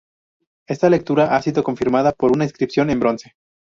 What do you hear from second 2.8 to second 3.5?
en bronce.